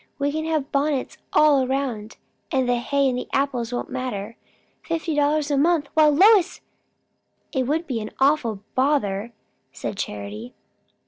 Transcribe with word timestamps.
"We 0.17 0.31
can 0.31 0.45
have 0.45 0.71
bonnets 0.71 1.19
all 1.31 1.67
round; 1.67 2.17
and 2.51 2.67
the 2.67 2.77
hay 2.77 3.07
and 3.07 3.15
the 3.15 3.27
apples 3.33 3.71
won't 3.71 3.91
matter. 3.91 4.35
Fifty 4.81 5.13
dollars 5.13 5.51
a 5.51 5.59
month! 5.59 5.89
Why, 5.93 6.07
Lois!" 6.07 6.61
"It 7.53 7.67
would 7.67 7.85
be 7.85 7.99
an 8.01 8.09
awful 8.19 8.63
bother," 8.73 9.31
said 9.71 9.99
Charity. 9.99 10.55